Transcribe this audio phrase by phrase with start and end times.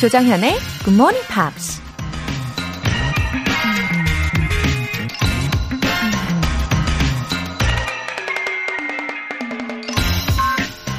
[0.00, 1.80] 조정현의 Good Morning Pops.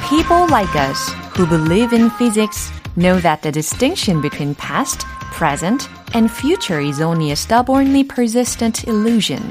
[0.08, 6.30] People like us who believe in physics know that the distinction between past, present, and
[6.30, 9.42] future is only a stubbornly persistent illusion.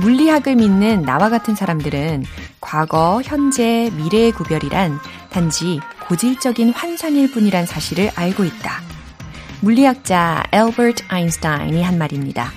[0.00, 2.24] 물리학을 믿는 나와 같은 사람들은
[2.60, 4.98] 과거, 현재, 미래의 구별이란
[5.37, 8.81] 단지 고질적인 환상일 뿐이란 사실을 알고 있다.
[9.61, 12.51] 물리학자 엘버트 아인슈타인이 한 말입니다.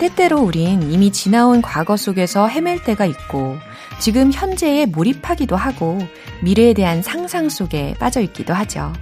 [0.00, 3.58] 때때로 우린 이미 지나온 과거 속에서 헤맬 때가 있고
[4.00, 6.00] 지금 현재에 몰입하기도 하고
[6.42, 8.92] 미래에 대한 상상 속에 빠져 있기도 하죠.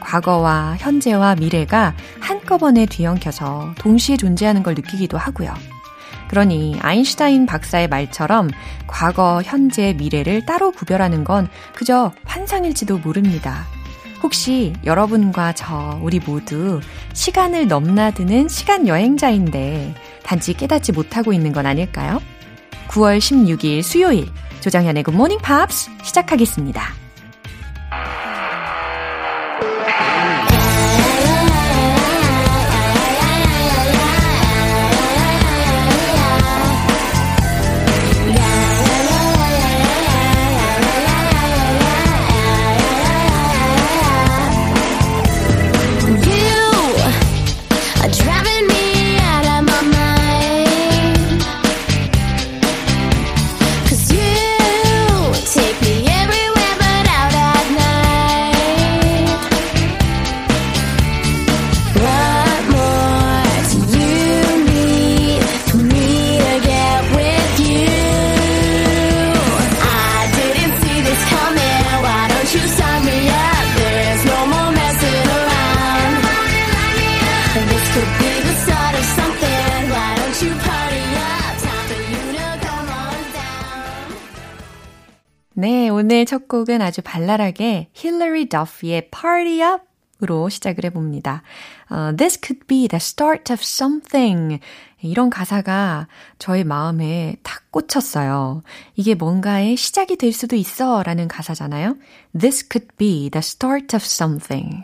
[0.00, 5.52] 과거와 현재와 미래가 한꺼번에 뒤엉켜서 동시에 존재하는 걸 느끼기도 하고요.
[6.28, 8.50] 그러니 아인슈타인 박사의 말처럼
[8.86, 13.66] 과거, 현재, 미래를 따로 구별하는 건 그저 환상일지도 모릅니다.
[14.22, 16.80] 혹시 여러분과 저, 우리 모두
[17.12, 22.20] 시간을 넘나드는 시간 여행자인데 단지 깨닫지 못하고 있는 건 아닐까요?
[22.88, 24.26] 9월 16일 수요일
[24.60, 27.07] Good Morning Pops 시작하겠습니다.
[86.48, 89.84] 첫 곡은 아주 발랄하게 힐러리 더피의 Party Up
[90.20, 91.42] 으로 시작을 해봅니다.
[91.92, 94.58] Uh, This could be the start of something.
[95.00, 96.08] 이런 가사가
[96.40, 98.64] 저의 마음에 탁 꽂혔어요.
[98.96, 101.96] 이게 뭔가의 시작이 될 수도 있어 라는 가사잖아요.
[102.36, 104.82] This could be the start of something.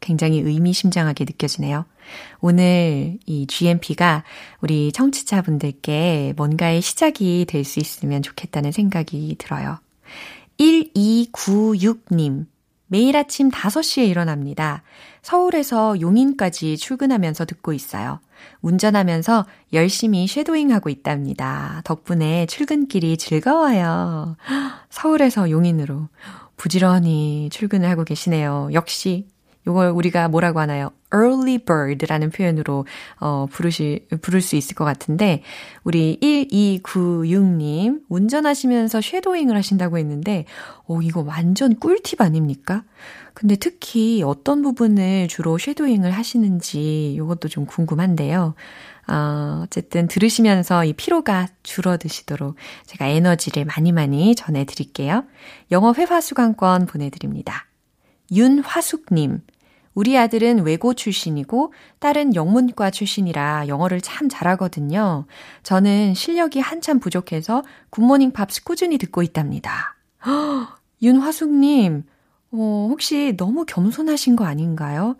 [0.00, 1.84] 굉장히 의미심장하게 느껴지네요.
[2.40, 4.24] 오늘 이 GMP가
[4.60, 9.78] 우리 청취자분들께 뭔가의 시작이 될 수 있으면 좋겠다는 생각이 들어요.
[10.62, 12.46] 1296님.
[12.86, 14.82] 매일 아침 5시에 일어납니다.
[15.22, 18.20] 서울에서 용인까지 출근하면서 듣고 있어요.
[18.60, 21.80] 운전하면서 열심히 쉐도잉하고 있답니다.
[21.84, 24.36] 덕분에 출근길이 즐거워요.
[24.90, 26.08] 서울에서 용인으로
[26.56, 28.68] 부지런히 출근을 하고 계시네요.
[28.72, 29.26] 역시
[29.66, 30.90] 이걸 우리가 뭐라고 하나요?
[31.14, 32.86] early bird라는 표현으로
[33.20, 35.42] 어 부르시 부를 수 있을 것 같은데
[35.84, 40.46] 우리 1296님 운전하시면서 shadowing을 하신다고 했는데
[40.86, 42.84] 어 이거 완전 꿀팁 아닙니까?
[43.34, 48.54] 근데 특히 어떤 부분을 주로 shadowing을 하시는지 이것도 좀 궁금한데요.
[49.08, 52.56] 어, 어쨌든 들으시면서 이 피로가 줄어드시도록
[52.86, 55.24] 제가 에너지를 많이 많이 전해드릴게요.
[55.70, 57.66] 영어 회화 수강권 보내드립니다.
[58.30, 59.40] 윤화숙님,
[59.94, 65.26] 우리 아들은 외고 출신이고 딸은 영문과 출신이라 영어를 참 잘하거든요.
[65.62, 69.96] 저는 실력이 한참 부족해서 굿모닝 팝스 꾸준히 듣고 있답니다.
[71.02, 72.04] 윤화숙님,
[72.52, 75.16] 어, 혹시 너무 겸손하신 거 아닌가요?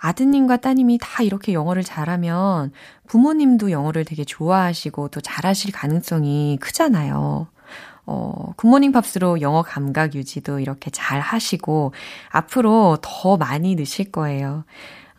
[0.00, 2.72] 아드님과 따님이 다 이렇게 영어를 잘하면
[3.08, 7.48] 부모님도 영어를 되게 좋아하시고 또 잘하실 가능성이 크잖아요.
[8.10, 11.92] 어, 굿모닝 팝스로 영어 감각 유지도 이렇게 잘 하시고
[12.30, 14.64] 앞으로 더 많이 느실 거예요.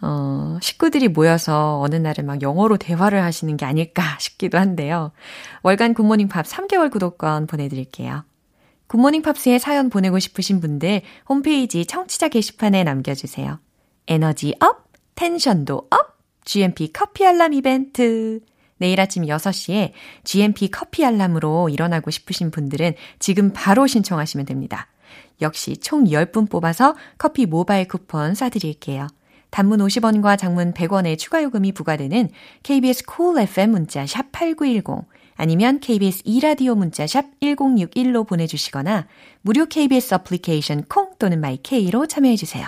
[0.01, 5.11] 어, 식구들이 모여서 어느 날은 막 영어로 대화를 하시는 게 아닐까 싶기도 한데요.
[5.61, 8.23] 월간 굿모닝 팝스 3개월 구독권 보내드릴게요.
[8.87, 13.59] 굿모닝 팝스에 사연 보내고 싶으신 분들 홈페이지 청취자 게시판에 남겨주세요.
[14.07, 18.39] 에너지 up, tension도 up, GMP 커피 알람 이벤트.
[18.79, 19.91] 내일 아침 6시에
[20.23, 24.87] GMP 커피 알람으로 일어나고 싶으신 분들은 지금 바로 신청하시면 됩니다.
[25.41, 29.07] 역시 총 10분 뽑아서 커피 모바일 쿠폰 쏴드릴게요.
[29.51, 32.29] 단문 50원과 장문 100원의 추가 요금이 부과되는
[32.63, 39.07] KBS cool FM 문자 샵 8910 아니면 KBS 2라디오 문자 샵 1061로 보내주시거나
[39.41, 42.67] 무료 KBS 어플리케이션 콩 또는 마이케이로 참여해주세요.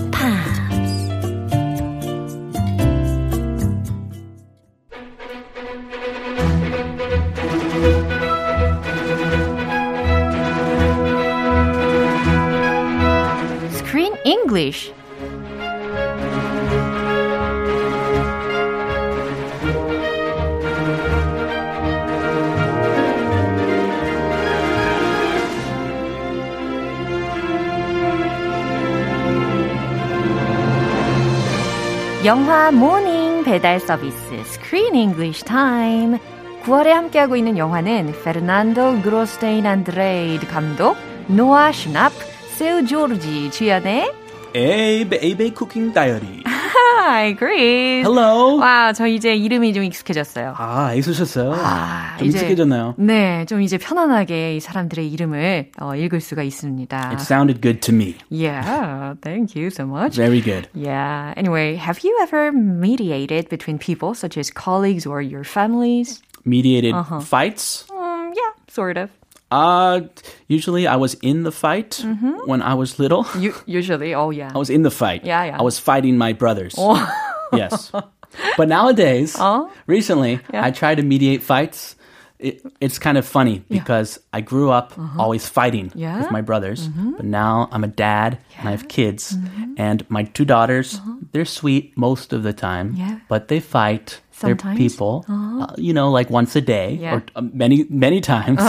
[32.23, 36.19] 영화 모닝 배달 서비스 Screen English Time.
[36.63, 40.95] 9월에 함께하고 있는 영화는 페르난도 그로스테인 안드레이드 감독,
[41.25, 42.11] 노아 슈납,
[42.49, 44.11] 세우 조르지 주연의
[44.55, 46.50] Abe, Abe Cooking Diary.
[46.80, 48.06] Hi, Chris.
[48.06, 48.56] Hello.
[48.58, 50.54] 와, 저 이제 이름이 좀 익숙해졌어요.
[50.56, 51.52] 아, 있으셨어요?
[51.54, 52.94] 아, 좀 이제- 익숙해졌나요?
[52.98, 57.10] 네, 좀 이제 편안하게 이 사람들의 이름을 어, 읽을 수가 있습니다.
[57.10, 58.16] It sounded good to me.
[58.30, 60.16] Yeah, thank you so much.
[60.16, 60.68] Very good.
[60.74, 61.34] Yeah.
[61.36, 66.22] Anyway, have you ever mediated between people such as colleagues or your families?
[66.44, 67.20] Mediated Uh-huh.
[67.20, 67.84] fights.
[67.90, 69.10] Mm, yeah, sort of.
[69.51, 70.01] Uh,
[70.47, 72.47] usually I was in the fight Mm-hmm.
[72.49, 73.25] when I was little.
[73.37, 74.51] You, usually, oh yeah.
[74.55, 75.25] I was in the fight.
[75.25, 75.59] Yeah, yeah.
[75.59, 76.75] I was fighting my brothers.
[76.77, 76.97] Oh.
[77.53, 77.91] yes.
[78.57, 79.69] But nowadays, Oh.
[79.87, 80.65] recently, Yeah.
[80.65, 81.95] I try to mediate fights.
[82.39, 85.99] It, it's kind of funny because I grew up always fighting Uh-huh.
[85.99, 86.09] Yeah?
[86.13, 86.21] Mm-hmm.
[86.23, 86.87] with my brothers,
[87.17, 89.37] but now I'm a dad and I have kids,
[89.77, 90.99] and my two daughters,
[91.33, 93.03] they're sweet most of the time, Uh-huh.
[93.05, 93.19] Yeah.
[93.29, 94.21] but they fight.
[94.40, 94.76] They're Sometimes?
[94.76, 97.14] people, uh, you know, like once a day Yeah.
[97.16, 98.60] or uh, many, many times.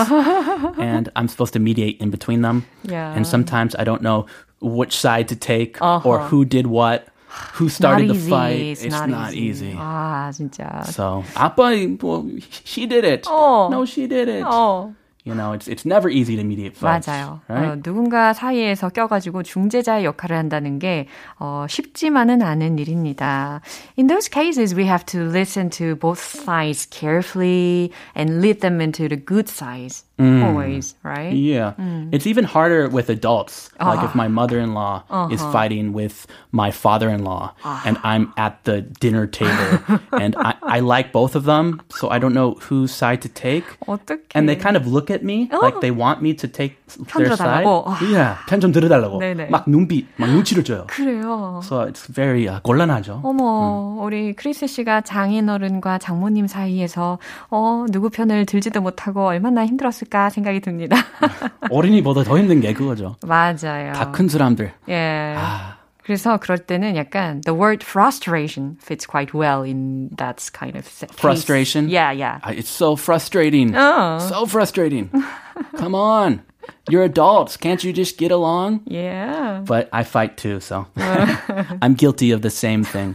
[0.80, 2.66] and I'm supposed to mediate in between them.
[2.84, 3.12] Yeah.
[3.14, 4.28] And sometimes I don't know
[4.62, 6.28] which side to take or Uh-huh.
[6.30, 7.08] who did what,
[7.60, 8.30] who not started the easy.
[8.30, 8.60] fight.
[8.60, 9.68] It's, It's, not, not, easy.
[9.68, 9.76] easy.
[9.78, 10.86] 아, 진짜.
[10.88, 12.26] So, 아빠, well,
[12.64, 13.26] she did it.
[13.28, 13.68] Oh.
[13.70, 14.44] No, she did it.
[14.46, 14.94] 어.
[15.25, 17.07] You know, it's it's never easy to mediate fights.
[17.07, 17.41] 맞아요.
[17.49, 17.79] Right?
[17.79, 21.07] 어, 누군가 사이에서 껴가지고 중재자의 역할을 한다는 게
[21.39, 23.61] 어, 쉽지만은 않은 일입니다.
[23.97, 29.09] In those cases, we have to listen to both sides carefully and lead them into
[29.09, 30.05] the good sides.
[30.22, 31.30] Always, right?
[31.32, 31.78] Yeah.
[31.78, 32.10] Mm.
[32.10, 33.70] It's even harder with adults.
[33.78, 34.06] Like Ah.
[34.10, 35.52] if my mother-in-law is Uh-huh.
[35.54, 37.86] fighting with my father-in-law Ah.
[37.86, 42.18] and I'm at the dinner table and I, I like both of them, so I
[42.18, 43.70] don't know whose side to take.
[43.86, 44.26] 어떻게?
[44.34, 47.38] And they kind of look at me like they want me to take 편 their
[47.38, 47.62] side.
[47.62, 47.86] 들어달라고?
[47.86, 48.02] 아.
[48.02, 49.22] Yeah, 편 좀 들어달라고.
[49.22, 49.54] 네네.
[49.54, 50.88] 막 눈빛, 막 눈치를 줘요.
[50.90, 51.62] 그래요.
[51.62, 53.22] So it's very uh, 곤란하죠.
[53.22, 57.20] 어머, 우리 크리스 씨가 장인어른과 장모님 사이에서
[57.54, 60.97] 어, 누구 편을 들지도 못하고 얼마나 힘들었을까 생각이 듭니다.
[61.71, 63.17] 어린이보다 더 힘든 게 그거죠.
[63.27, 63.93] 맞아요.
[63.95, 64.73] 다 큰 사람들.
[64.89, 65.35] 예.
[65.37, 65.77] 아.
[66.05, 71.09] 그래서 그럴 때는 약간 the word frustration fits quite well in that kind of case.
[71.17, 71.89] Frustration?
[71.89, 72.41] Yeah, yeah.
[72.43, 73.77] Uh, It's so frustrating.
[73.77, 74.19] Oh.
[74.19, 75.11] So frustrating.
[75.77, 76.43] Come on.
[76.91, 77.57] You're adults.
[77.57, 78.81] Can't you just get along?
[78.87, 79.63] Yeah.
[79.65, 80.87] But I fight too, so
[81.81, 83.15] I'm guilty of the same thing.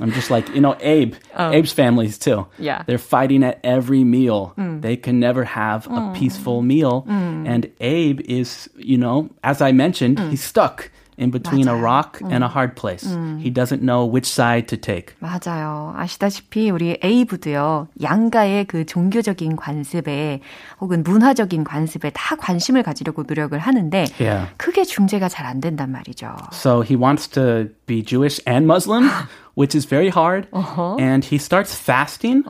[0.00, 2.46] I'm just like, you know, Abe, Abe's families too.
[2.58, 2.84] Yeah.
[2.86, 4.54] They're fighting at every meal.
[4.56, 7.04] They can never have a peaceful meal.
[7.08, 12.42] And Abe is, you know, as I mentioned, he's stuck in between a rock and
[12.42, 13.04] a hard place.
[13.40, 15.12] He doesn't know which side to take.
[15.20, 15.92] 맞아요.
[15.94, 20.40] 아시다시피 우리 에이브도요, 양가의 그 종교적인 관습에
[20.80, 24.48] 혹은 문화적인 관습에 다 관심을 가지려고 노력을 하는데, Yeah.
[24.56, 26.34] 크게 중재가 잘 안 된단 말이죠.
[26.52, 29.10] So he wants to be Jewish and Muslim,
[29.54, 30.48] which is very hard.
[30.52, 30.96] Uh-huh.
[30.96, 32.42] And he starts fasting,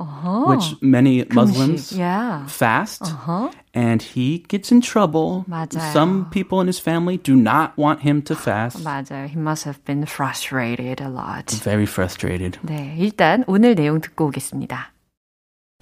[0.46, 2.46] which many Muslims yeah.
[2.46, 3.02] fast.
[3.72, 5.44] And he gets in trouble.
[5.48, 5.92] 맞아요.
[5.92, 8.82] Some people in his family do not want him to fast.
[8.84, 9.28] 맞아요.
[9.28, 11.50] He must have been frustrated a lot.
[11.62, 12.58] Very frustrated.
[12.62, 14.92] 네, 일단 오늘 내용 듣고 오겠습니다.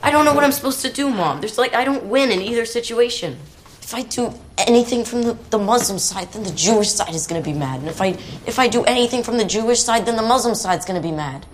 [0.02, 1.40] I don't know what I'm supposed to do, Mom.
[1.40, 3.36] There's like, I don't win in either situation.
[3.83, 7.41] If I do anything from the, the Muslim side, then the Jewish side is going
[7.43, 7.81] to be mad.
[7.81, 8.07] And if I,
[8.47, 11.11] if I do anything from the Jewish side, then the Muslim side's going to be
[11.13, 11.45] mad.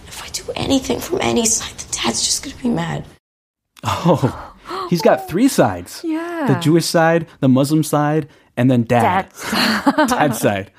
[0.00, 3.04] And if I do anything from any side, then Dad's just going to be mad.
[3.84, 4.54] Oh,
[4.88, 6.46] he's got three sides Yeah.
[6.48, 9.30] the Jewish side, the Muslim side, and then dad.
[9.50, 10.08] Dad.
[10.08, 10.70] Dad's side.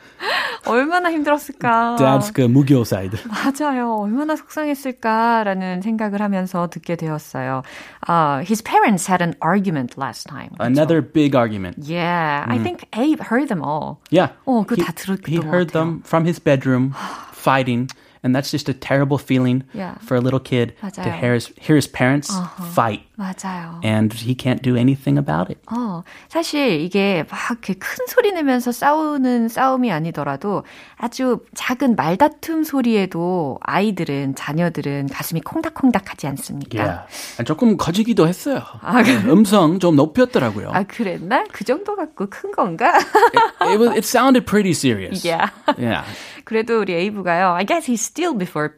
[0.65, 1.95] 얼마나 힘들었을까.
[1.99, 3.19] Dad's 그 무교 side.
[3.29, 3.95] 맞아요.
[4.01, 7.61] 얼마나 속상했을까라는 생각을 하면서 듣게 되었어요.
[8.07, 10.49] Uh, his parents had an argument last time.
[10.59, 11.77] Another big argument.
[11.79, 13.99] Yeah, I think Abe heard them all.
[14.09, 14.29] Yeah.
[14.45, 15.73] 어, 그거 he, 다 들었던 he 것 heard 같아요.
[15.73, 16.93] them from his bedroom
[17.33, 17.87] fighting,
[18.25, 19.95] and that's just a terrible feeling Yeah.
[20.01, 21.05] for a little kid to 맞아요.
[21.05, 21.21] Uh-huh.
[21.21, 22.33] hear his, hear his parents
[22.73, 23.79] fight 맞아요.
[23.85, 25.61] And he can't do anything about it.
[25.71, 30.63] 어, 사실 이게 막 큰 소리 내면서 싸우는 싸움이 아니더라도
[30.97, 36.83] 아주 작은 말다툼 소리에도 아이들은, 자녀들은 가슴이 콩닥콩닥하지 않습니까?
[36.83, 37.43] Yeah.
[37.45, 38.63] 조금 커지기도 했어요.
[38.81, 40.71] 아, 음성 좀 높였더라고요.
[40.73, 41.43] 아, 그랬나?
[41.51, 42.97] 그 정도 갖고 큰 건가?
[42.97, 45.23] it, it, was, it sounded pretty serious.
[45.23, 45.49] Yeah.
[45.77, 46.03] Yeah.
[46.44, 47.52] 그래도 우리 에이브가요.
[47.54, 48.74] I guess he's still before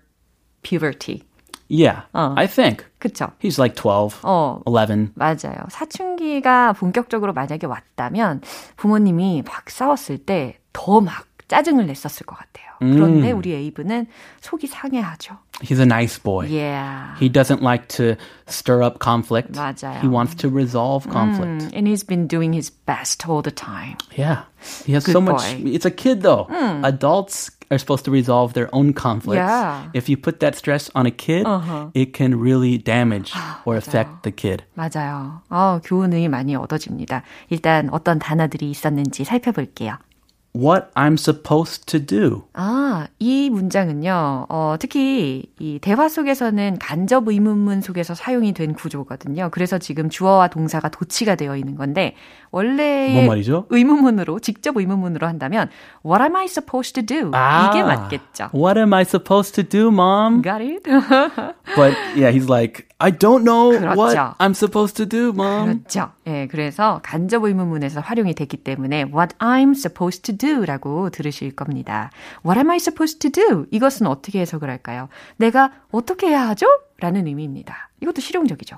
[0.62, 1.22] puberty.
[1.68, 2.34] Yeah, 어.
[2.36, 2.84] I think.
[2.98, 3.32] 그쵸?
[3.42, 4.60] He's like 12, 어.
[4.66, 5.12] 11.
[5.14, 5.64] 맞아요.
[5.70, 8.42] 사춘기가 본격적으로 만약에 왔다면
[8.76, 12.66] 부모님이 막 싸웠을 때 더 막 짜증을 냈었을 것 같아요.
[12.80, 14.06] 그런데 우리 에이브는
[14.40, 15.36] 속이 상해하죠.
[15.60, 16.48] He's a nice boy.
[16.48, 17.14] Yeah.
[17.20, 18.16] He doesn't like to
[18.48, 19.52] stir up conflict.
[19.54, 20.00] 맞아요.
[20.00, 21.70] He wants to resolve conflict.
[21.70, 23.96] Mm, and he's been doing his best all the time.
[24.16, 24.44] Yeah.
[24.84, 25.42] He has Good so much.
[25.44, 25.70] boy.
[25.70, 26.48] It's a kid though.
[26.82, 29.38] Adults are supposed to resolve their own conflicts.
[29.38, 29.88] Yeah.
[29.94, 31.46] If you put that stress on a kid,
[31.94, 33.32] it can really damage
[33.64, 34.64] or affect the kid.
[34.76, 35.40] 맞아요.
[35.48, 37.22] 어, 교훈이 많이 얻어집니다.
[37.50, 39.96] 일단 어떤 단어들이 있었는지 살펴볼게요.
[40.57, 42.43] What I'm supposed to do.
[42.53, 49.49] 아, 이 문장은요, 어, 특히 이 대화 속에서는 간접 의문문 속에서 사용이 된 구조거든요.
[49.51, 52.15] 그래서 지금 주어와 동사가 도치가 되어 있는 건데,
[52.49, 53.27] 원래?
[53.69, 55.69] 의문문으로, 직접 의문문으로 한다면,
[56.03, 57.31] What am I supposed to do?
[57.33, 58.49] 아, 이게 맞겠죠.
[58.53, 60.41] What am I supposed to do, mom?
[60.41, 60.83] Got it?
[61.75, 64.33] But yeah, he's like, I don't know what 그렇죠.
[64.39, 65.83] I'm supposed to do, mom.
[65.83, 66.09] 그렇죠.
[66.25, 72.11] 예, 그래서 간접 의문문에서 활용이 됐기 때문에 what I'm supposed to do 라고 들으실 겁니다.
[72.45, 73.65] What am I supposed to do?
[73.71, 75.09] 이것은 어떻게 해석을 할까요?
[75.37, 76.67] 내가 어떻게 해야 하죠?
[76.99, 77.89] 라는 의미입니다.
[78.01, 78.77] 이것도 실용적이죠.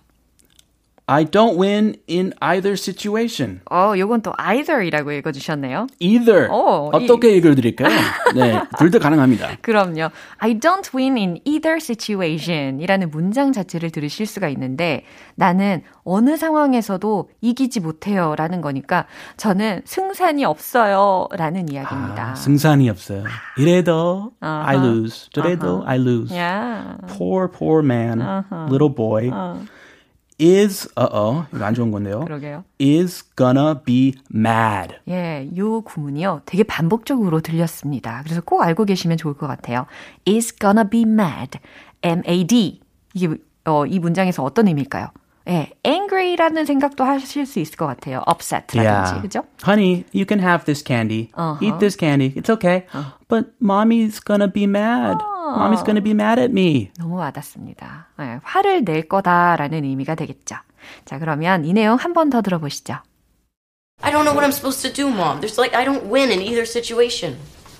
[1.12, 3.62] I don't win in either situation.
[3.72, 5.88] 어, 요건 또 either이라고 읽어주셨네요.
[6.00, 6.52] Either.
[6.52, 7.90] 오, 어떻게 읽어드릴까요?
[8.36, 9.58] 네, 둘 다 가능합니다.
[9.64, 10.10] 그럼요.
[10.38, 17.30] I don't win in either situation 이라는 문장 자체를 들으실 수가 있는데 나는 어느 상황에서도
[17.42, 19.06] 이기지 못해요 라는 거니까
[19.38, 22.32] 저는 승산이 없어요 라는 이야기입니다.
[22.32, 23.24] 아, 승산이 없어요.
[23.58, 24.68] 이래도 Uh-huh.
[24.68, 25.28] I lose.
[25.34, 26.36] 저래도 I lose.
[26.38, 26.98] 야.
[27.08, 28.68] Poor, poor man, Uh-huh.
[28.70, 29.30] little boy,
[30.42, 32.22] is, uh-oh, 이거 안 좋은 건데요.
[32.22, 32.64] 그러게요.
[32.82, 34.96] is gonna be mad.
[35.08, 36.42] 예, 요 구문이요.
[36.46, 38.22] 되게 반복적으로 들렸습니다.
[38.24, 39.86] 그래서 꼭 알고 계시면 좋을 것 같아요.
[40.28, 41.60] is gonna be mad.
[42.04, 42.80] M-A-D.
[43.14, 45.08] 이게, 어, 이 문장에서 어떤 의미일까요?
[45.50, 48.22] 예, angry라는 생각도 하실 수 있을 것 같아요.
[48.30, 49.44] upset라든지, 그죠?
[49.66, 51.32] Honey, you can have this candy.
[51.36, 51.58] Uh-huh.
[51.60, 52.34] Eat this candy.
[52.36, 52.86] It's okay.
[53.28, 55.18] But mommy's gonna be mad.
[55.58, 56.92] Mommy's gonna be mad at me.
[57.00, 58.08] 너무 와닿습니다.
[58.20, 60.56] 예, 화를 낼 거다라는 의미가 되겠죠.
[61.06, 62.98] 자, 그러면 이 내용 한 번 더 들어보시죠.
[64.02, 65.42] I don't know what I'm supposed to do, Mom.
[65.42, 67.36] There's like, I don't win in either situation.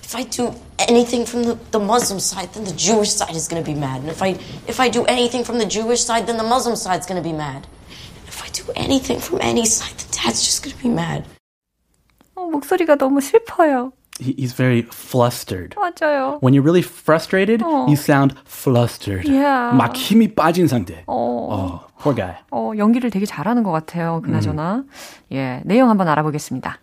[0.09, 3.61] If I do anything from the, the Muslim side, then the Jewish side is going
[3.61, 4.01] to be mad.
[4.01, 7.05] And if I, if I do anything from the Jewish side, then the Muslim side's
[7.07, 7.65] going to be mad.
[7.65, 11.25] And if I do anything from any side, then Dad's just going to be mad.
[12.35, 13.91] 어, 목소리가 너무 슬퍼요.
[14.19, 15.75] He- He's very flustered.
[15.75, 16.39] 맞아요.
[16.41, 17.87] When you're really frustrated, 어.
[17.87, 19.27] you sound flustered.
[19.27, 19.75] Yeah.
[19.75, 21.03] 막 힘이 빠진 상태.
[21.07, 22.35] 어, Oh, poor guy.
[22.51, 24.21] 어, 연기를 되게 잘하는 것 같아요.
[24.23, 24.83] 그나저나.
[25.31, 26.79] 예, 내용 한번 알아보겠습니다.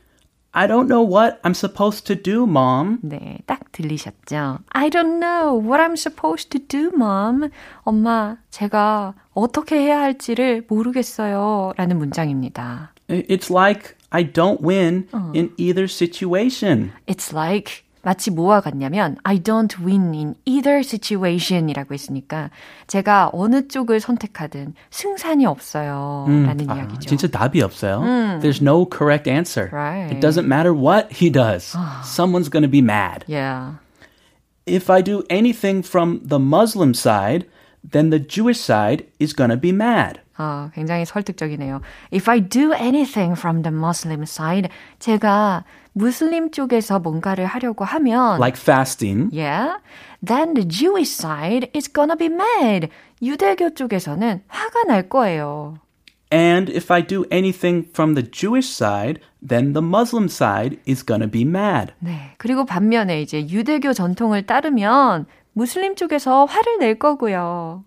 [0.56, 2.98] I don't know what I'm supposed to do, mom.
[3.02, 4.58] 네, 딱 들리셨죠?
[4.68, 7.48] I don't know what I'm supposed to do, mom.
[7.84, 11.72] 엄마, 제가 어떻게 해야 할지를 모르겠어요.
[11.78, 12.92] 라는 문장입니다.
[13.08, 16.92] It's like I don't win in either situation.
[17.06, 22.50] It's like 마치 뭐와 같냐면 I don't win in either situation이라고 했으니까
[22.88, 26.26] 제가 어느 쪽을 선택하든 승산이 없어요.
[26.28, 27.08] 라는 아, 이야기죠.
[27.08, 28.00] 진짜 답이 없어요.
[28.40, 29.70] There's no correct answer.
[29.72, 30.12] Right.
[30.12, 31.76] It doesn't matter what he does.
[32.02, 33.24] Someone's going to be mad.
[33.28, 33.74] Yeah.
[34.66, 37.46] If I do anything from the Muslim side,
[37.88, 40.20] then the Jewish side is going to be mad.
[40.37, 41.81] 아, 굉장히 설득적이네요.
[42.13, 45.63] If I do anything from the Muslim side, 제가
[45.93, 49.29] 무슬림 쪽에서 뭔가를 하려고 하면 Like fasting.
[49.35, 49.79] Yeah,
[50.23, 52.89] then the Jewish side is gonna be mad.
[53.21, 55.79] 유대교 쪽에서는 화가 날 거예요.
[56.31, 61.27] And if I do anything from the Jewish side, then the Muslim side is to
[61.27, 61.93] be mad.
[61.99, 62.33] 네.
[62.37, 67.83] 그리고 반면에 이제 유대교 전통을 따르면 무슬림 쪽에서 화를 낼 거고요.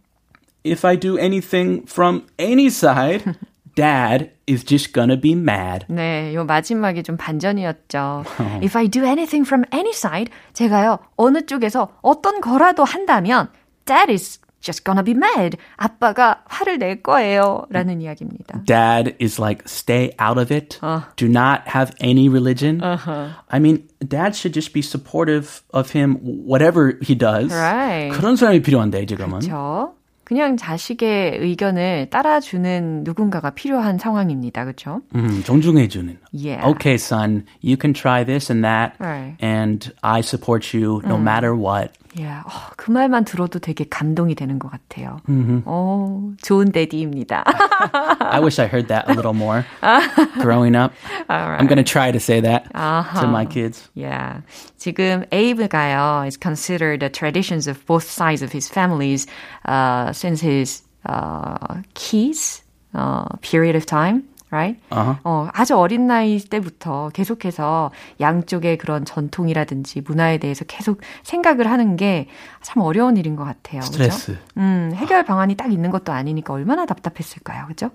[0.63, 3.35] If I do anything from any side,
[3.75, 5.85] dad is just going to be mad.
[5.89, 8.23] 네, 요 마지막이 좀 반전이었죠.
[8.63, 13.49] If I do anything from any side, 제가요, 어느 쪽에서 어떤 거라도 한다면,
[13.85, 15.57] Dad is just gonna be mad.
[15.77, 17.67] 아빠가 화를 낼 거예요.
[17.69, 18.63] 라는 이야기입니다.
[18.65, 20.79] Dad is like, stay out of it.
[21.15, 22.81] Do not have any religion.
[22.81, 27.53] I mean, dad should just be supportive of him, whatever he does.
[27.53, 28.09] Right.
[28.17, 29.41] 그런 사람이 필요한데, 지금은.
[29.41, 29.93] 그렇죠.
[30.30, 34.62] 그냥 자식의 의견을 따라주는 누군가가 필요한 상황입니다.
[34.64, 35.00] 그렇죠?
[35.16, 36.18] 음, 존중해주는.
[36.32, 36.64] Yeah.
[36.70, 39.34] Okay, son, you can try this and that, Right.
[39.42, 41.90] and I support you no matter what.
[42.15, 42.43] Yeah.
[42.47, 45.19] 어, 그 말만 들어도 되게 감동이 되는 것 같아요.
[45.65, 47.43] 어, 좋은 데디입니다.
[48.19, 49.65] I wish I heard that a little more
[50.41, 50.93] growing up.
[51.27, 53.89] I'm going to try to say that to my kids.
[53.95, 54.41] Yeah.
[54.77, 59.27] 지금 에이브가요 is considered the traditions of both sides of his families
[59.65, 64.23] uh, since his uh, kids uh, period of time.
[64.52, 64.80] Right?
[65.24, 72.26] 어, 아주 어린 나이 때부터 계속해서 양쪽의 그런 전통이라든지 문화에 대해서 계속 생각을 하는 게
[72.62, 73.80] 참 어려운 일인 것 같아요.
[73.82, 74.32] 스트레스.
[74.32, 74.40] 그죠?
[74.58, 77.66] 음, 해결 방안이 딱 있는 것도 아니니까 얼마나 답답했을까요.
[77.68, 77.90] 그죠?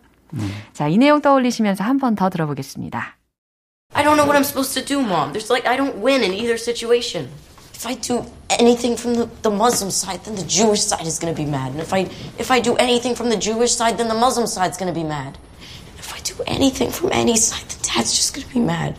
[0.73, 3.17] 자, 이 내용 떠올리시면서 한 번 더 들어보겠습니다.
[3.93, 5.31] I don't know what I'm supposed to do, Mom.
[5.33, 7.29] There's like, I don't win in either situation.
[7.73, 11.33] If I do anything from the, the Muslim side, then the Jewish side is going
[11.33, 11.71] to be mad.
[11.71, 12.07] And if I,
[12.39, 15.05] if I do anything from the Jewish side, then the Muslim side's going to be
[15.07, 15.37] mad.
[16.24, 18.94] If I do anything from any side, then Dad's just going to be mad.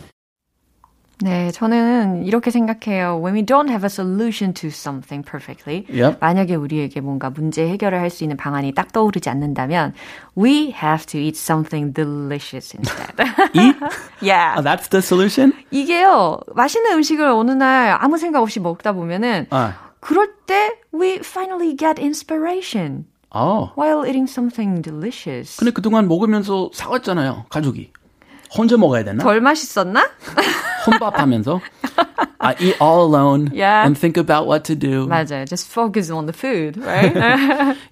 [1.22, 3.20] 네, 저는 이렇게 생각해요.
[3.22, 6.18] When we don't have a solution to something perfectly, Yep.
[6.20, 9.94] 만약에 우리에게 뭔가 문제 해결을 할 수 있는 방안이 딱 떠오르지 않는다면,
[10.36, 13.14] we have to eat something delicious instead.
[13.54, 13.76] Eat?
[14.20, 14.56] yeah.
[14.58, 15.52] Oh, that's the solution?
[15.70, 19.74] 이게요, 맛있는 음식을 어느 날 아무 생각 없이 먹다 보면은, 아.
[20.00, 23.04] 그럴 때 we finally get inspiration
[23.37, 23.71] 어.
[23.77, 25.57] while eating something delicious.
[25.57, 27.91] 근데 그동안 먹으면서 싸웠잖아요, 가족이.
[28.57, 29.23] 혼자 먹어야 되나?
[29.23, 30.07] 덜 맛있었나?
[30.87, 31.59] 혼밥하면서.
[32.39, 33.83] I eat all alone Yeah.
[33.85, 35.05] and think about what to do.
[35.07, 35.45] 맞아요.
[35.45, 37.13] Just focus on the food, right?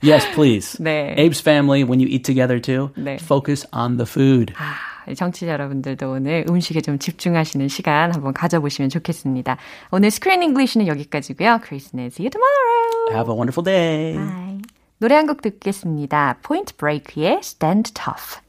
[0.01, 0.77] Yes, please.
[0.81, 1.15] 네.
[1.17, 3.17] Abe's family, when you eat together too, 네.
[3.19, 4.53] focus on the food.
[4.55, 9.57] 아, 정치자 여러분들도 오늘 음식에 좀 집중하시는 시간 한번 가져보시면 좋겠습니다.
[9.91, 11.59] 오늘 Screen English는 여기까지고요.
[11.63, 13.11] 크리스쌤, see you tomorrow.
[13.11, 14.15] Have a wonderful day.
[14.15, 14.54] Bye.
[14.97, 16.39] 노래 한 곡 듣겠습니다.
[16.41, 18.39] 포인트 브레이크의 Stand Tough.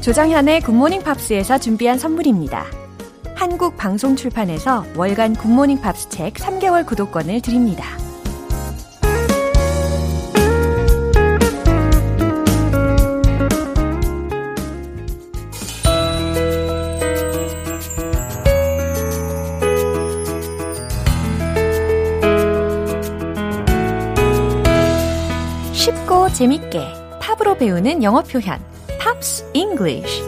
[0.00, 2.66] 조정현의 굿모닝 팝스에서 준비한 선물입니다.
[3.36, 7.84] 한국 방송 출판에서 월간 굿모닝 팝스 책 3개월 구독권을 드립니다.
[26.32, 26.80] 재밌게
[27.20, 28.58] 팝으로 배우는 영어 표현
[28.98, 30.22] Pops English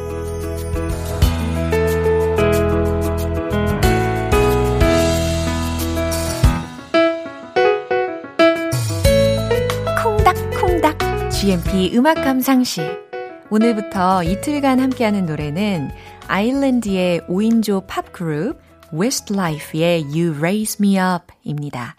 [10.02, 13.02] 콩닥콩닥 GMP 음악 감상실
[13.50, 15.90] 오늘부터 이틀간 함께하는 노래는
[16.28, 18.58] 아일랜드의 5인조 팝 그룹
[18.92, 21.96] Westlife의 You Raise Me Up입니다.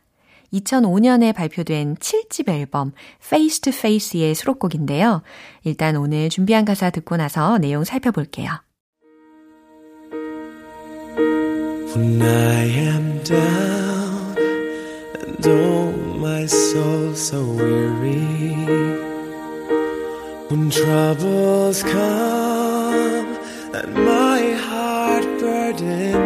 [0.53, 2.91] 2005년에 발표된 7집 앨범
[3.23, 5.21] Face to Face의 수록곡인데요.
[5.63, 8.49] 일단 오늘 준비한 가사 듣고 나서 내용 살펴볼게요.
[11.95, 19.05] When I am down and oh my soul so weary
[20.49, 23.38] When troubles come
[23.73, 26.24] and my heart burden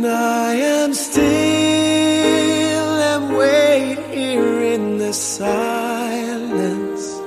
[0.00, 7.20] And I am still and wait here in the silence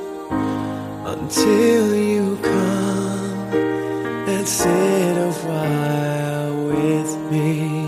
[1.05, 3.53] Until you come
[4.27, 7.79] and sit a while with me.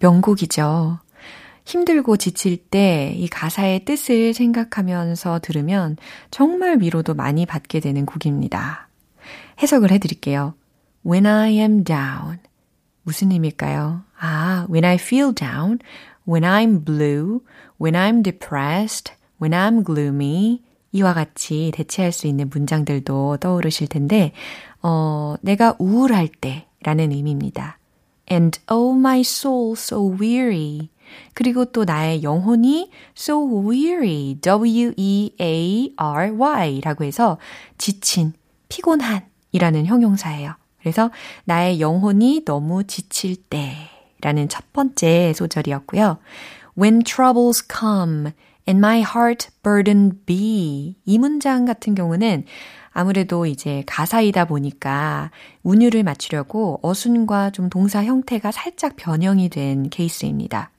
[0.00, 0.98] 명곡이죠.
[1.66, 5.96] 힘들고 지칠 때 이 가사의 뜻을 생각하면서 들으면
[6.32, 8.88] 정말 위로도 많이 받게 되는 곡입니다.
[9.62, 10.54] 해석을 해드릴게요.
[11.06, 12.40] When I am down.
[13.08, 14.02] 무슨 의미일까요?
[14.20, 15.78] 아, when I feel down,
[16.28, 17.40] when I'm blue,
[17.80, 20.60] when I'm depressed, when I'm gloomy.
[20.92, 24.32] 이와 같이 대체할 수 있는 문장들도 떠오르실 텐데,
[24.82, 27.78] 어, 내가 우울할 때 라는 의미입니다.
[28.30, 30.90] And oh my soul so weary.
[31.32, 35.30] 그리고 또 나의 영혼이 so weary, W-E-A-R-Y
[36.82, 37.38] 라고 해서
[37.78, 38.34] 지친,
[38.68, 40.56] 피곤한 이라는 형용사예요.
[40.80, 41.10] 그래서
[41.44, 43.74] 나의 영혼이 너무 지칠 때
[44.20, 46.18] 라는 첫 번째 소절이었고요.
[46.78, 48.32] When troubles come
[48.68, 50.96] and my heart burden be.
[51.04, 52.44] 이 문장 같은 경우는
[52.90, 55.30] 아무래도 이제 가사이다 보니까
[55.62, 60.70] 운율을 맞추려고 어순과 좀 동사 형태가 살짝 변형이 된 케이스입니다.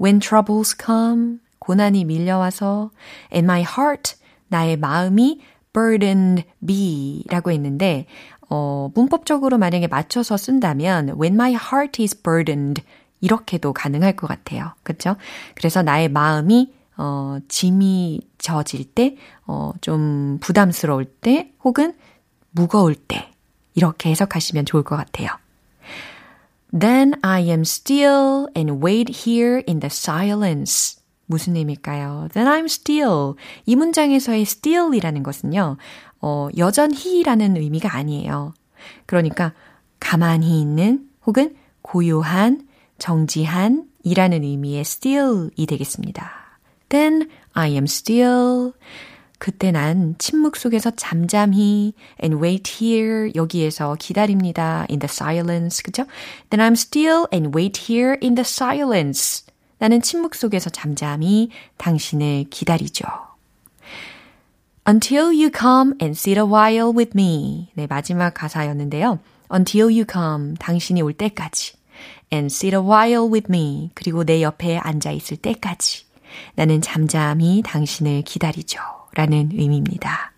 [0.00, 2.90] When troubles come, 고난이 밀려와서,
[3.32, 4.14] and my heart,
[4.48, 5.40] 나의 마음이
[5.76, 8.06] burdened be라고 있는데
[8.48, 12.82] 어, 문법적으로 만약에 맞춰서 쓴다면 when my heart is burdened
[13.20, 14.72] 이렇게도 가능할 것 같아요.
[14.82, 15.16] 그렇죠?
[15.54, 21.94] 그래서 나의 마음이 어, 짐이 져질 때, 어, 좀 부담스러울 때, 혹은
[22.52, 23.30] 무거울 때,
[23.74, 25.28] 이렇게 해석하시면 좋을 것 같아요.
[26.78, 30.98] Then I am still and wait here in the silence.
[31.26, 32.28] 무슨 의미일까요?
[32.32, 33.34] Then I'm still.
[33.64, 35.76] 이 문장에서의 still이라는 것은요,
[36.20, 38.54] 어, 여전히라는 의미가 아니에요.
[39.06, 39.52] 그러니까
[40.00, 42.66] 가만히 있는 혹은 고요한,
[42.98, 46.30] 정지한 이라는 의미의 still이 되겠습니다.
[46.88, 48.72] Then I am still.
[49.38, 54.86] 그때 난 침묵 속에서 잠잠히 and wait here 여기에서 기다립니다.
[54.88, 55.82] in the silence.
[55.82, 56.06] 그죠?
[56.50, 59.44] Then I'm still and wait here in the silence.
[59.78, 63.04] 나는 침묵 속에서 잠잠히 당신을 기다리죠.
[64.88, 67.68] Until you come and sit a while with me.
[67.74, 69.18] 네, 마지막 가사였는데요.
[69.52, 70.54] Until you come.
[70.58, 71.74] 당신이 올 때까지.
[72.32, 73.90] And sit a while with me.
[73.94, 76.04] 그리고 내 옆에 앉아 있을 때까지.
[76.54, 78.80] 나는 잠잠히 당신을 기다리죠.
[79.14, 80.35] 라는 의미입니다.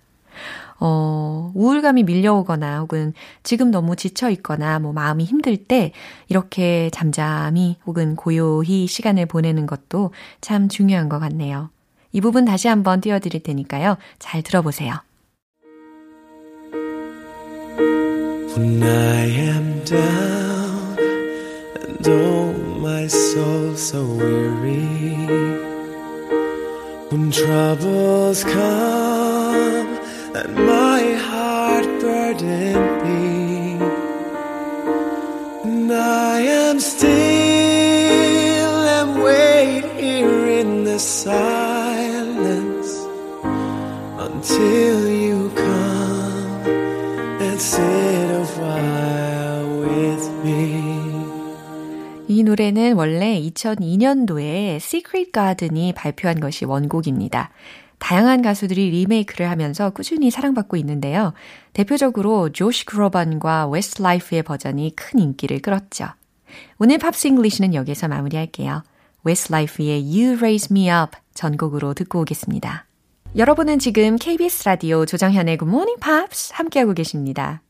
[0.80, 3.12] 어, 우울감이 밀려오거나 혹은
[3.42, 5.92] 지금 너무 지쳐 있거나 뭐 마음이 힘들 때
[6.28, 11.70] 이렇게 잠잠히 혹은 고요히 시간을 보내는 것도 참 중요한 것 같네요.
[12.12, 13.96] 이 부분 다시 한번 띄워드릴 테니까요.
[14.18, 14.94] 잘 들어보세요.
[18.56, 24.88] When I am down and oh my soul so weary
[27.10, 29.97] When troubles come
[30.38, 33.22] and my heart burden be
[35.68, 37.08] And I am still
[38.96, 42.90] and wait here in the silence
[44.26, 46.66] Until you come
[47.46, 50.98] and sit a while with me
[52.30, 57.50] 이 노래는 원래 2002년도에 Secret Garden이 발표한 것이 원곡입니다.
[57.98, 61.32] 다양한 가수들이 리메이크를 하면서 꾸준히 사랑받고 있는데요.
[61.72, 66.06] 대표적으로 조시 그로반과 웨스트라이프의 버전이 큰 인기를 끌었죠.
[66.78, 68.82] 오늘 Pops English는 여기서 마무리할게요.
[69.24, 72.86] 웨스트라이프의 You Raise Me Up 전곡으로 듣고 오겠습니다.
[73.36, 77.62] 여러분은 지금 KBS 라디오 조정현의 Good Morning Pops 함께하고 계십니다.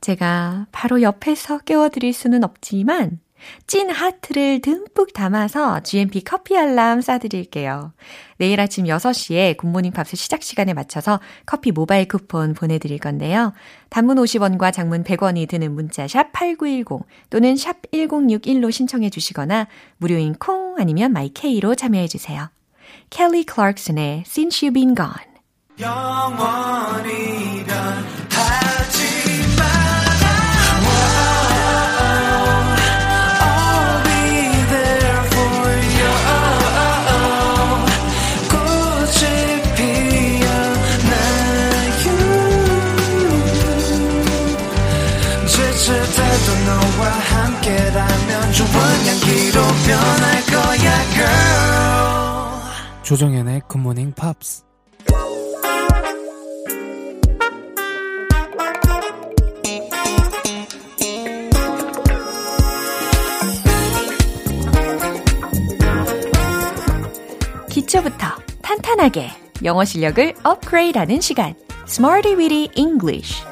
[0.00, 3.20] 제가 바로 옆에서 깨워드릴 수는 없지만
[3.66, 7.92] 찐 하트를 듬뿍 담아서 GMP 커피 알람 쏴드릴게요.
[8.38, 13.52] 내일 아침 6시에 Good Morning Pops 시작 시간에 맞춰서 커피 모바일 쿠폰 보내드릴 건데요.
[13.88, 20.76] 단문 50원과 장문 100원이 드는 문자 샵 8910 또는 샵 1061로 신청해 주시거나 무료인 콩
[20.78, 22.48] 아니면 My K로 참여해 주세요.
[23.10, 25.36] 켈리 클락슨의 Since You've Been Gone
[53.06, 54.64] 조정연의 굿모닝 팝스.
[67.70, 68.26] 기초부터
[68.60, 69.30] 탄탄하게
[69.62, 71.54] 영어 실력을 업그레이드하는 시간.
[71.86, 73.45] Smarty Weedy English.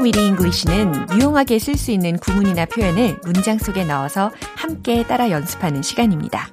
[0.00, 6.48] Weedy English는 유용하게 쓸 수 있는 구문이나 표현을 문장 속에 넣어서 함께 따라 연습하는 시간입니다.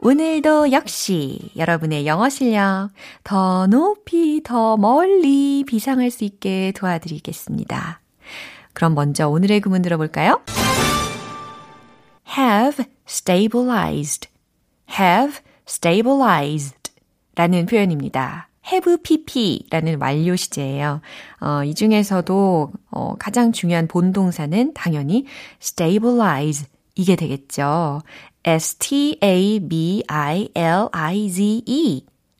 [0.00, 2.90] 오늘도 역시 여러분의 영어 실력
[3.24, 8.00] 더 높이, 더 멀리 비상할 수 있게 도와드리겠습니다.
[8.74, 10.40] 그럼 먼저 오늘의 구문 들어볼까요?
[12.36, 14.28] have stabilized,
[14.98, 16.92] have stabilized
[17.34, 18.47] 라는 표현입니다.
[18.70, 21.00] Have pp라는 완료 시제예요.
[21.40, 25.26] 어, 이 중에서도 어, 가장 중요한 본동사는 당연히
[25.60, 28.02] stabilize 이게 되겠죠.
[28.44, 29.66] S-T-A-B-I-L-I-Z-E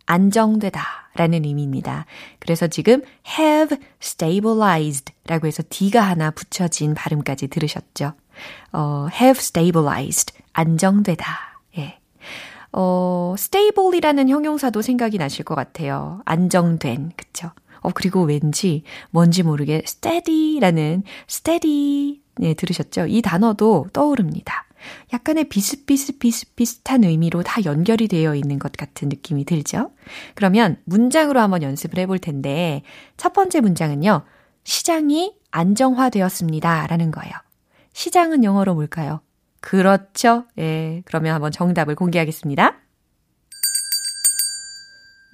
[0.07, 0.83] 안정되다
[1.15, 2.07] 라는 의미입니다.
[2.39, 3.03] 그래서 지금
[3.39, 8.13] have stabilized 라고 해서 D가 하나 붙여진 발음까지 들으셨죠?
[8.73, 11.48] 어, have stabilized 안정되다.
[12.73, 16.21] 어, stable이라는 형용사도 생각이 나실 것 같아요.
[16.25, 17.51] 안정된, 그쵸?
[17.81, 23.07] 어, 그리고 왠지 뭔지 모르게 steady라는 steady, 네, 들으셨죠?
[23.07, 24.67] 이 단어도 떠오릅니다.
[25.13, 29.91] 약간의 비슷비슷비슷비슷한 의미로 다 연결이 되어 있는 것 같은 느낌이 들죠?
[30.35, 32.83] 그러면 문장으로 한번 연습을 해볼 텐데,
[33.17, 34.23] 첫 번째 문장은요,
[34.65, 36.87] 시장이 안정화되었습니다.
[36.87, 37.33] 라는 거예요.
[37.93, 39.21] 시장은 영어로 뭘까요?
[39.61, 40.45] 그렇죠.
[40.59, 41.03] 예.
[41.05, 42.77] 그러면 한번 정답을 공개하겠습니다.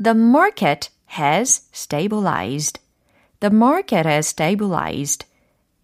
[0.02, 2.80] The market has stabilized.
[3.40, 5.26] The market has stabilized.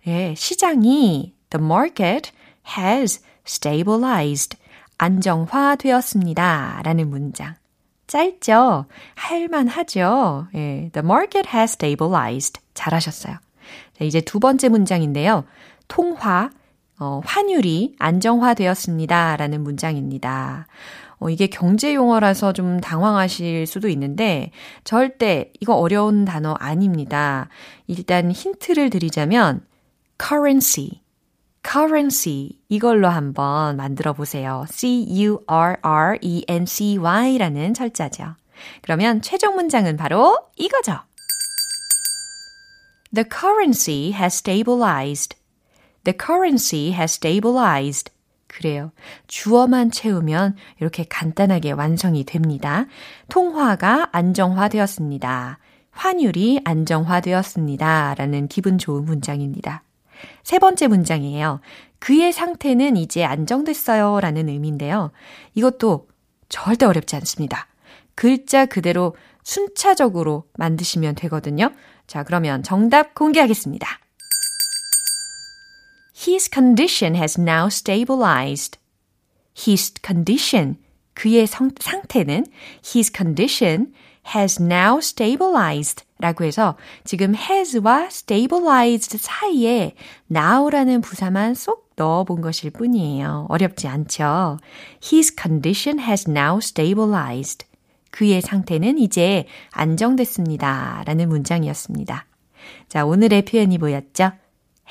[0.07, 2.33] 예, 시장이 the market
[2.77, 4.57] has stabilized.
[4.99, 6.83] 안정화되었습니다.
[6.85, 7.55] 라는 문장.
[8.07, 8.87] 짧죠?
[9.15, 10.49] 할만하죠?
[10.55, 12.61] 예, the market has stabilized.
[12.75, 13.37] 잘하셨어요.
[13.99, 15.45] 자, 이제 두 번째 문장인데요.
[15.89, 16.51] 통화,
[17.01, 19.37] 어, 환율이 안정화되었습니다.
[19.37, 20.67] 라는 문장입니다.
[21.19, 24.53] 어, 이게 경제 용어라서 좀 당황하실 수도 있는데
[24.85, 27.49] 절대 이거 어려운 단어 아닙니다.
[27.87, 29.67] 일단 힌트를 드리자면
[30.23, 31.01] currency,
[31.67, 34.67] currency 이걸로 한번 만들어 보세요.
[34.69, 35.35] C-U-R-R-E-N-C-Y라는
[37.75, 38.37] 철자죠.
[38.83, 40.99] 그러면 최종 문장은 바로 이거죠.
[43.15, 45.40] The currency has stabilized.
[46.05, 48.13] The currency has stabilized.
[48.47, 48.91] 그래요.
[49.29, 52.87] 주어만 채우면 이렇게 간단하게 완성이 됩니다.
[53.29, 55.59] 통화가 안정화되었습니다.
[55.93, 58.15] 환율이 안정화되었습니다.
[58.17, 59.83] 라는 기분 좋은 문장입니다.
[60.43, 61.61] 세 번째 문장이에요.
[61.99, 64.21] 그의 상태는 이제 안정됐어요.
[64.21, 65.13] 라는 의미인데요.
[65.55, 66.09] 이것도
[66.49, 67.69] 절대 어렵지 않습니다.
[68.15, 71.71] 글자 그대로 순차적으로 만드시면 되거든요.
[72.07, 73.87] 자, 그러면 정답 공개하겠습니다.
[76.21, 78.79] His condition has now stabilized.
[79.57, 80.77] His condition,
[81.15, 82.45] 그의 성, 상태는
[82.85, 83.95] his condition
[84.35, 89.95] has now stabilized 라고 해서 지금 has와 stabilized 사이에
[90.31, 93.47] now라는 부사만 쏙 넣어 본 것일 뿐이에요.
[93.49, 94.59] 어렵지 않죠?
[95.03, 97.65] His condition has now stabilized.
[98.11, 101.03] 그의 상태는 이제 안정됐습니다.
[101.07, 102.27] 라는 문장이었습니다.
[102.89, 104.33] 자, 오늘의 표현이 뭐였죠?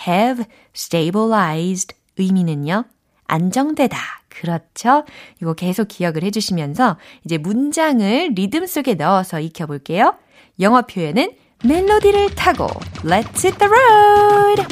[0.08, 2.86] Have stabilized 의미는요.
[3.26, 3.98] 안정되다.
[4.30, 5.06] 그렇죠?
[5.42, 10.16] 이거 계속 기억을 해주시면서 이제 문장을 리듬 속에 넣어서 익혀볼게요.
[10.60, 11.32] 영어 표현은
[11.64, 12.68] 멜로디를 타고
[13.04, 14.66] Let's hit the road!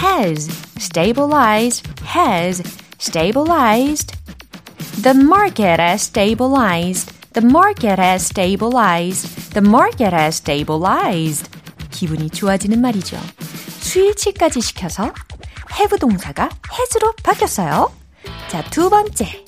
[0.00, 2.62] has stabilized has
[2.98, 4.16] stabilized
[5.02, 9.53] The market has stabilized The market has stabilized.
[9.53, 11.49] The market has stabilized.
[11.91, 13.19] 기분이 좋아지는 말이죠.
[13.79, 15.13] 수일치까지 시켜서
[15.79, 17.91] have 동사가 has로 바뀌었어요.
[18.49, 19.43] 자, 두 번째.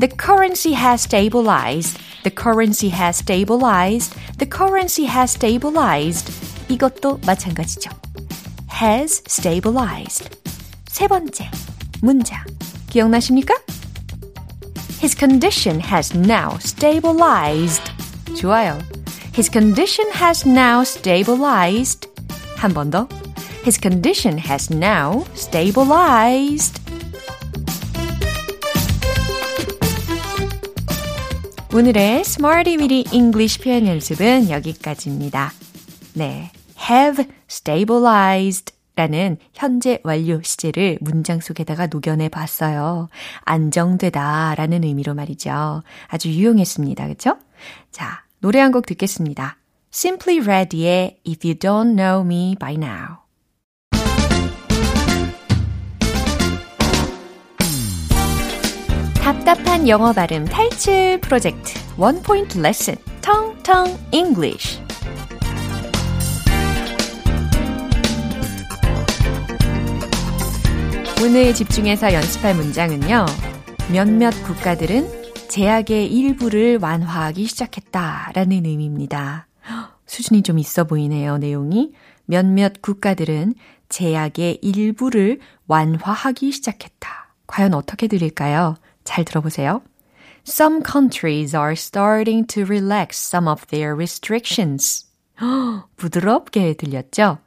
[0.00, 1.98] The currency has stabilized.
[2.22, 4.14] The currency has stabilized.
[4.38, 6.32] The currency has stabilized.
[6.68, 7.90] 이것도 마찬가지죠.
[8.80, 10.30] has stabilized.
[10.88, 11.50] 세 번째.
[12.00, 12.44] 문장.
[12.90, 13.54] 기억나십니까?
[15.02, 17.82] His condition has now stabilized.
[18.36, 18.78] 좋아요.
[19.34, 22.08] His condition has now stabilized.
[22.56, 23.08] 한 번 더.
[23.64, 26.80] His condition has now stabilized.
[31.72, 35.52] 오늘의 Smarty Weedy English 표현 연습은 여기까지입니다.
[36.14, 36.50] 네.
[36.88, 43.09] have stabilized 라는 현재 완료 시제를 문장 속에다가 녹여내 봤어요.
[43.41, 45.81] 안정되다 라는 의미로 말이죠.
[46.07, 47.07] 아주 유용했습니다.
[47.07, 47.37] 그쵸?
[47.91, 49.57] 자, 노래 한 곡 듣겠습니다.
[49.91, 53.23] Simply Red의 If You Don't Know Me By Now.
[59.15, 64.82] 답답한 영어 발음 탈출 프로젝트 원 포인트 레슨 텅텅 English
[71.23, 73.25] 오늘 집중해서 연습할 문장은요.
[73.93, 75.07] 몇몇 국가들은
[75.47, 79.47] 제약의 일부를 완화하기 시작했다라는 의미입니다.
[80.05, 81.93] 수준이 좀 있어 보이네요, 내용이.
[82.25, 83.53] 몇몇 국가들은
[83.87, 87.33] 제약의 일부를 완화하기 시작했다.
[87.47, 88.75] 과연 어떻게 들릴까요?
[89.05, 89.81] 잘 들어보세요.
[90.45, 95.07] Some countries are starting to relax some of their restrictions.
[95.95, 97.37] 부드럽게 들렸죠?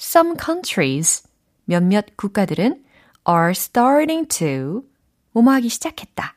[0.00, 1.22] Some countries,
[1.66, 2.85] 몇몇 국가들은
[3.28, 4.84] are starting to
[5.32, 6.34] 뭐뭐 하기 시작했다.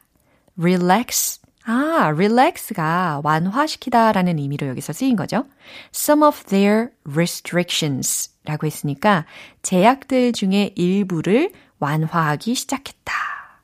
[0.58, 1.39] relax.
[1.65, 5.45] 아, relax가 완화시키다 라는 의미로 여기서 쓰인 거죠.
[5.93, 9.25] some of their restrictions 라고 했으니까
[9.62, 13.13] 제약들 중에 일부를 완화하기 시작했다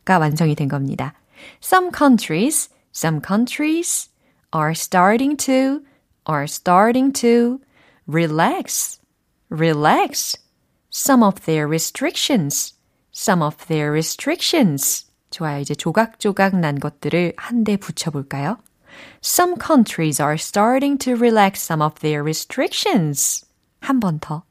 [0.05, 1.13] 가 완성이 된 겁니다.
[1.63, 4.09] Some countries, some countries
[4.55, 5.81] are starting to,
[6.29, 7.59] are starting to
[8.07, 8.99] relax,
[9.49, 10.37] relax
[10.93, 12.74] some of their restrictions.
[13.15, 15.07] Some of their restrictions.
[15.31, 15.59] 좋아요.
[15.59, 18.57] 이제 조각조각 난 것들을 한대 붙여볼까요?
[19.23, 23.45] Some countries are starting to relax some of their restrictions.
[23.81, 24.43] 한 번 더.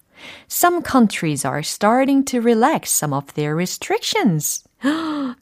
[0.50, 4.64] Some countries are starting to relax some of their restrictions.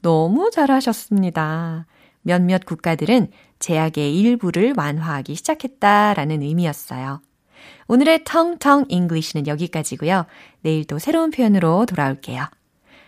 [0.01, 1.85] 너무 잘하셨습니다.
[2.21, 7.21] 몇몇 국가들은 제약의 일부를 완화하기 시작했다라는 의미였어요.
[7.87, 10.25] 오늘의 텅텅 English는 여기까지고요.
[10.61, 12.45] 내일 또 새로운 표현으로 돌아올게요.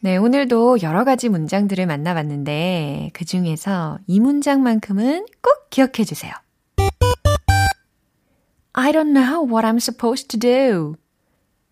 [0.00, 6.32] 네, 오늘도 여러 가지 문장들을 만나봤는데 그 중에서 이 문장만큼은 꼭 기억해 주세요.
[8.74, 10.94] I don't know what I'm supposed to do.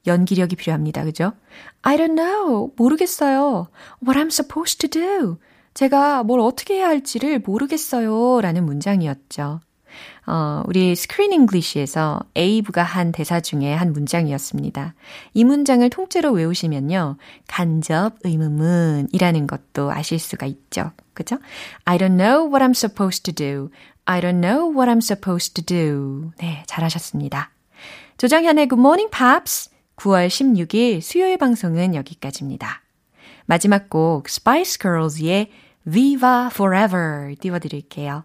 [0.08, 1.04] 연기력이 필요합니다.
[1.04, 1.34] 그죠?
[1.82, 2.72] I don't know.
[2.76, 3.68] 모르겠어요.
[4.04, 5.36] What I'm supposed to do.
[5.74, 8.40] 제가 뭘 어떻게 해야 할지를 모르겠어요.
[8.40, 9.60] 라는 문장이었죠.
[10.26, 14.94] 어, 우리 Screen English에서 에이브가 한 대사 중에 한 문장이었습니다.
[15.34, 17.16] 이 문장을 통째로 외우시면요.
[17.46, 20.90] 간접 의문문이라는 것도 아실 수가 있죠.
[21.14, 21.38] 그죠?
[21.84, 23.70] I don't know what I'm supposed to do.
[24.04, 26.32] I don't know what I'm supposed to do.
[26.38, 27.50] 네, 잘하셨습니다.
[28.18, 32.82] 조정현의 Good Morning Pops 9월 16일 수요일 방송은 여기까지입니다.
[33.46, 35.50] 마지막 곡 Spice Girls의
[35.84, 38.24] Viva Forever 띄워드릴게요.